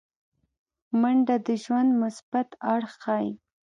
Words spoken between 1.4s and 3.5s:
د ژوند مثبت اړخ ښيي